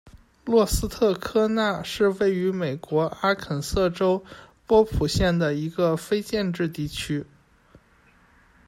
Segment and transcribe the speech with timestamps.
[0.45, 4.25] 洛斯特科纳是位于美国阿肯色州
[4.65, 7.23] 波普县的一个非建制地区。